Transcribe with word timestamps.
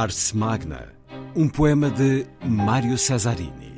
Ars 0.00 0.32
Magna, 0.32 0.92
um 1.34 1.48
poema 1.48 1.90
de 1.90 2.24
Mário 2.40 2.96
Cesarini. 2.96 3.77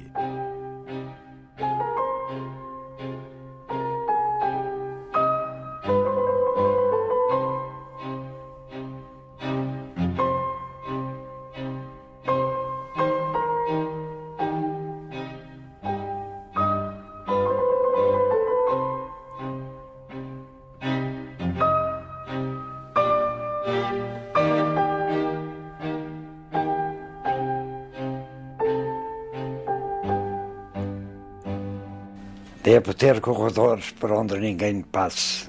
Devo 32.62 32.92
ter 32.92 33.22
corredores 33.22 33.90
por 33.92 34.12
onde 34.12 34.38
ninguém 34.38 34.82
passe. 34.82 35.48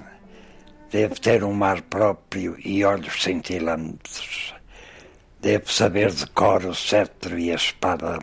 Devo 0.90 1.20
ter 1.20 1.44
um 1.44 1.52
mar 1.52 1.82
próprio 1.82 2.56
e 2.64 2.86
olhos 2.86 3.22
cintilantes. 3.22 4.54
Devo 5.42 5.70
saber 5.70 6.12
de 6.12 6.26
cor 6.28 6.66
o 6.66 6.74
cetro 6.74 7.38
e 7.38 7.52
a 7.52 7.56
espada. 7.56 8.18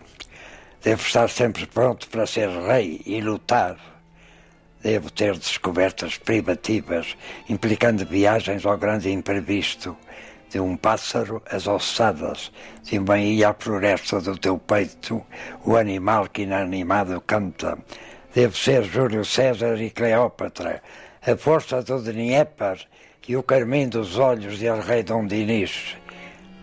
Devo 0.83 1.03
estar 1.03 1.29
sempre 1.29 1.67
pronto 1.67 2.09
para 2.09 2.25
ser 2.27 2.49
rei 2.49 3.03
e 3.05 3.21
lutar. 3.21 3.77
Devo 4.83 5.11
ter 5.11 5.37
descobertas 5.37 6.17
privativas, 6.17 7.15
implicando 7.47 8.07
viagens 8.07 8.65
ao 8.65 8.79
grande 8.79 9.11
imprevisto, 9.11 9.95
de 10.49 10.61
um 10.61 10.79
pássaro 10.79 11.43
às 11.51 11.67
ossadas, 11.67 12.51
de 12.85 12.99
uma 12.99 13.19
ilha 13.19 13.51
à 13.51 13.55
floresta 13.55 14.19
do 14.19 14.39
teu 14.39 14.57
peito, 14.57 15.23
o 15.63 15.77
animal 15.77 16.27
que 16.27 16.43
inanimado 16.43 17.21
canta, 17.21 17.77
Deve 18.39 18.57
ser 18.57 18.85
Júlio 18.85 19.25
César 19.25 19.83
e 19.83 19.91
Cleópatra, 19.91 20.81
a 21.27 21.37
força 21.37 21.83
do 21.83 22.01
Dnieper 22.01 22.79
e 23.27 23.37
o 23.37 23.43
carmim 23.43 23.89
dos 23.89 24.17
olhos 24.17 24.61
de 24.61 24.67
El 24.67 24.81
Rei 24.81 25.03
Dom 25.03 25.27
Dinis. 25.27 25.97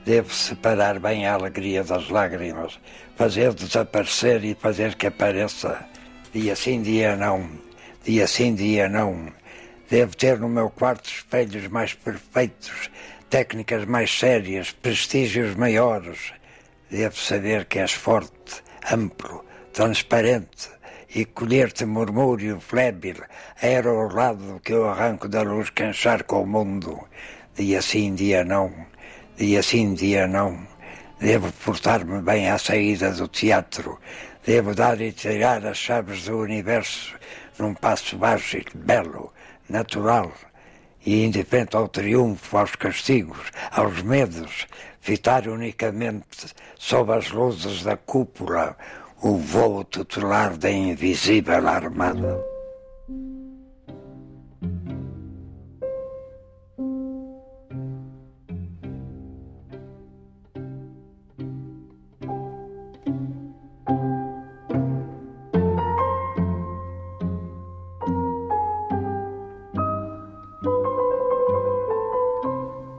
Deve 0.05 0.33
separar 0.33 0.99
bem 0.99 1.27
a 1.27 1.33
alegria 1.33 1.83
das 1.83 2.07
lágrimas, 2.07 2.79
fazer 3.17 3.53
desaparecer 3.53 4.45
e 4.45 4.55
fazer 4.55 4.95
que 4.95 5.07
apareça. 5.07 5.85
Dia 6.33 6.55
sim, 6.55 6.81
dia 6.81 7.17
não. 7.17 7.45
Dia 8.05 8.25
sim, 8.25 8.55
dia 8.55 8.87
não. 8.87 9.27
Devo 9.89 10.15
ter 10.15 10.39
no 10.39 10.47
meu 10.47 10.69
quarto 10.69 11.09
espelhos 11.09 11.67
mais 11.67 11.93
perfeitos, 11.93 12.89
técnicas 13.29 13.83
mais 13.83 14.17
sérias, 14.17 14.71
prestígios 14.71 15.53
maiores. 15.55 16.31
Devo 16.89 17.17
saber 17.17 17.65
que 17.65 17.79
és 17.79 17.91
forte, 17.91 18.63
amplo, 18.89 19.43
transparente, 19.73 20.69
e 21.15 21.23
colher-te 21.23 21.85
murmúrio 21.85 22.59
flébil 22.59 23.23
era 23.61 23.89
o 23.89 24.13
lado 24.13 24.59
que 24.61 24.73
eu 24.73 24.89
arranco 24.89 25.29
da 25.29 25.41
luz 25.43 25.69
que 25.69 25.85
encharca 25.85 26.35
o 26.35 26.45
mundo. 26.45 27.07
Dia 27.55 27.81
sim, 27.81 28.13
dia 28.15 28.43
não, 28.43 28.69
dia 29.37 29.63
sim, 29.63 29.93
dia 29.93 30.27
não. 30.27 30.67
Devo 31.17 31.49
portar-me 31.63 32.21
bem 32.21 32.49
à 32.49 32.57
saída 32.57 33.13
do 33.13 33.29
teatro. 33.29 33.97
Devo 34.45 34.75
dar 34.75 34.99
e 34.99 35.13
tirar 35.13 35.65
as 35.65 35.77
chaves 35.77 36.25
do 36.25 36.37
universo 36.37 37.15
num 37.57 37.73
passo 37.73 38.17
básico, 38.17 38.77
belo, 38.77 39.31
natural 39.69 40.29
e 41.05 41.23
indiferente 41.23 41.77
ao 41.77 41.87
triunfo, 41.87 42.57
aos 42.57 42.75
castigos, 42.75 43.51
aos 43.71 44.01
medos, 44.01 44.67
fitar 44.99 45.47
unicamente 45.47 46.53
sob 46.77 47.13
as 47.13 47.31
luzes 47.31 47.83
da 47.83 47.95
cúpula 47.95 48.75
o 49.25 49.37
voo 49.37 49.83
tutelar 49.83 50.55
da 50.55 50.69
invisível 50.69 51.67
armada. 51.67 52.45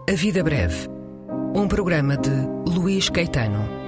A 0.09 0.15
Vida 0.17 0.43
Breve, 0.43 0.89
um 1.55 1.69
programa 1.69 2.17
de 2.17 2.31
Luís 2.69 3.09
Caetano. 3.09 3.86